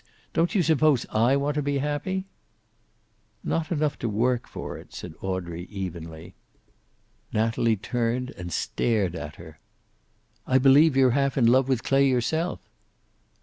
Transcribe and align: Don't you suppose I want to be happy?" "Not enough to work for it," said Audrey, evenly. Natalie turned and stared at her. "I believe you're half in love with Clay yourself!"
Don't 0.33 0.55
you 0.55 0.63
suppose 0.63 1.05
I 1.11 1.35
want 1.37 1.53
to 1.53 1.61
be 1.61 1.77
happy?" 1.77 2.25
"Not 3.43 3.71
enough 3.71 3.99
to 3.99 4.09
work 4.09 4.47
for 4.47 4.75
it," 4.79 4.95
said 4.95 5.13
Audrey, 5.21 5.65
evenly. 5.69 6.33
Natalie 7.31 7.75
turned 7.77 8.31
and 8.31 8.51
stared 8.51 9.13
at 9.13 9.35
her. 9.35 9.59
"I 10.47 10.57
believe 10.57 10.97
you're 10.97 11.11
half 11.11 11.37
in 11.37 11.45
love 11.45 11.69
with 11.69 11.83
Clay 11.83 12.07
yourself!" 12.07 12.67